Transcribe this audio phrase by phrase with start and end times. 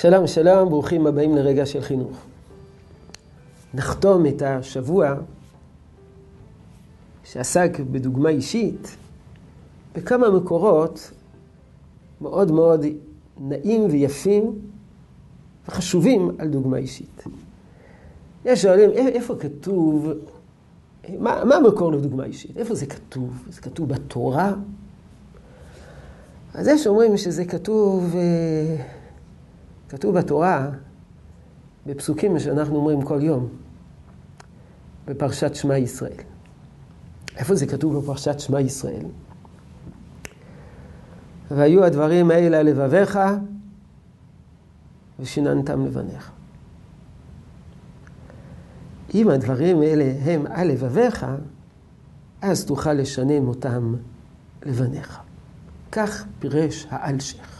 [0.00, 2.16] שלום, שלום, ברוכים הבאים לרגע של חינוך.
[3.74, 5.14] נחתום את השבוע
[7.24, 8.96] שעסק בדוגמה אישית
[9.94, 11.10] בכמה מקורות
[12.20, 12.86] מאוד מאוד
[13.40, 14.58] נעים ויפים
[15.68, 17.24] וחשובים על דוגמה אישית.
[18.44, 20.08] יש שואלים, איפה כתוב,
[21.18, 22.56] מה, מה המקור לדוגמה אישית?
[22.56, 23.42] איפה זה כתוב?
[23.48, 24.52] זה כתוב בתורה?
[26.54, 28.14] אז יש אומרים שזה כתוב...
[28.16, 28.97] אה,
[29.88, 30.70] כתוב בתורה,
[31.86, 33.48] בפסוקים שאנחנו אומרים כל יום,
[35.06, 36.20] בפרשת שמע ישראל.
[37.36, 39.04] איפה זה כתוב בפרשת שמע ישראל?
[41.50, 43.18] והיו הדברים האלה לבביך,
[45.20, 46.30] ושיננתם לבניך.
[49.14, 51.26] אם הדברים האלה הם על לבביך,
[52.42, 53.94] אז תוכל לשנן אותם
[54.66, 55.18] לבניך.
[55.92, 57.57] כך פירש האלשך.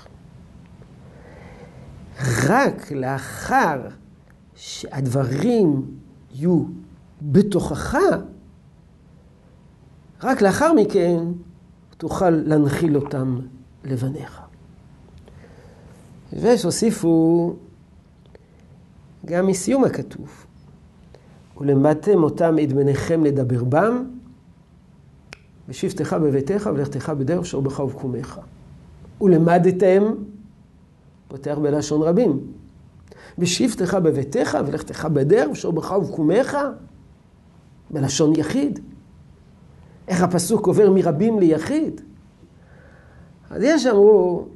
[2.21, 3.81] רק לאחר
[4.55, 5.83] שהדברים
[6.35, 6.65] יהיו
[7.23, 7.95] בתוכך,
[10.23, 11.25] רק לאחר מכן
[11.97, 13.41] תוכל להנחיל אותם
[13.85, 14.41] לבניך.
[16.33, 17.57] ושהוסיפו
[19.27, 20.47] גם מסיום הכתוב,
[21.61, 24.05] ולמדתם אותם את בניכם לדבר בם,
[25.69, 28.41] בשבתך בביתך ולכתך בדרך שורבך ובקומך.
[29.21, 30.03] ולמדתם
[31.29, 32.41] פותח בלשון רבים.
[33.39, 36.57] בשבתך בביתך ולכתך בדר ושורבך ובקומך,
[37.91, 38.79] בלשון יחיד.
[40.09, 42.01] איך הפסוק עובר מרבים ליחיד.
[43.51, 44.47] אז יש אמרו,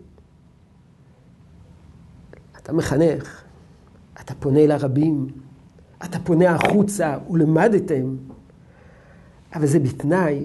[2.56, 3.42] אתה מחנך,
[4.20, 5.27] אתה פונה לרבים,
[6.05, 8.17] אתה פונה החוצה ולמדתם,
[9.55, 10.45] אבל זה בתנאי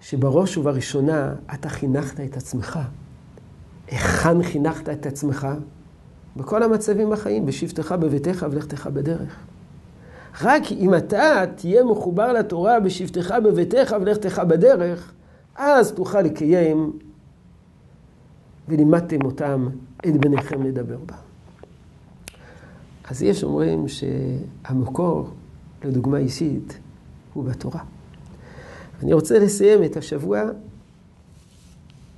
[0.00, 2.78] שבראש ובראשונה אתה חינכת את עצמך.
[3.88, 5.48] היכן חינכת את עצמך?
[6.36, 9.36] בכל המצבים בחיים, בשבתך בביתך ולכתך בדרך.
[10.42, 15.12] רק אם אתה תהיה מחובר לתורה בשבתך בביתך ולכתך בדרך,
[15.56, 16.92] אז תוכל לקיים
[18.68, 19.68] ולימדתם אותם
[20.06, 21.14] את בניכם לדבר בה.
[23.10, 25.28] אז יש אומרים שהמקור
[25.84, 26.78] לדוגמה אישית
[27.34, 27.80] הוא בתורה.
[29.02, 30.42] אני רוצה לסיים את השבוע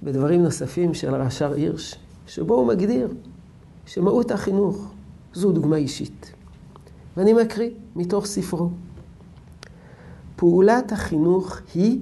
[0.06, 3.08] בדברים נוספים של הרש"ר הירש, שבו הוא מגדיר
[3.86, 4.92] שמהות החינוך
[5.34, 6.32] זו דוגמה אישית.
[7.16, 8.70] ואני מקריא מתוך ספרו.
[10.36, 12.00] פעולת החינוך היא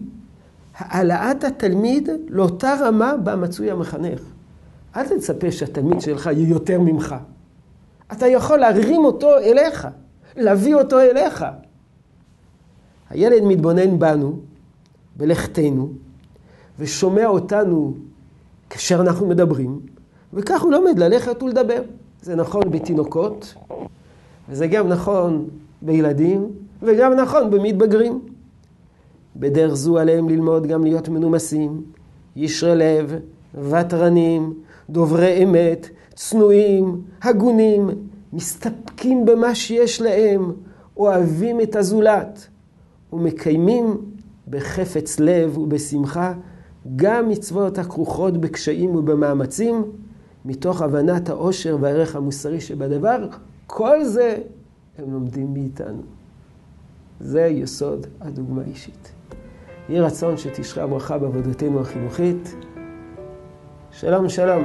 [0.74, 4.20] העלאת התלמיד לאותה רמה בה מצוי המחנך.
[4.96, 7.14] אל תצפה שהתלמיד שלך יהיה יותר ממך.
[8.12, 9.88] אתה יכול להרים אותו אליך,
[10.36, 11.44] להביא אותו אליך.
[13.10, 14.38] הילד מתבונן בנו,
[15.16, 15.92] בלכתנו,
[16.78, 17.94] ושומע אותנו
[18.70, 19.80] כאשר אנחנו מדברים,
[20.32, 21.82] וכך הוא לומד ללכת ולדבר.
[22.22, 23.54] זה נכון בתינוקות,
[24.48, 25.48] וזה גם נכון
[25.82, 26.50] בילדים,
[26.82, 28.20] וגם נכון במתבגרים.
[29.36, 31.82] בדרך זו עליהם ללמוד גם להיות מנומסים,
[32.36, 33.14] ישרי לב,
[33.54, 34.54] ותרנים,
[34.90, 37.90] דוברי אמת, צנועים, הגונים,
[38.32, 40.52] מסתפקים במה שיש להם,
[40.96, 42.46] אוהבים את הזולת,
[43.12, 43.96] ומקיימים
[44.48, 46.32] בחפץ לב ובשמחה
[46.96, 49.84] גם מצוות הכרוכות בקשיים ובמאמצים,
[50.44, 53.28] מתוך הבנת העושר והערך המוסרי שבדבר,
[53.66, 54.36] כל זה
[54.98, 56.02] הם לומדים מאיתנו.
[57.20, 59.12] זה יסוד הדוגמה האישית.
[59.88, 62.54] יהי רצון שתשרה ברכה בעבודתנו החינוכית.
[63.90, 64.64] שלום, שלום.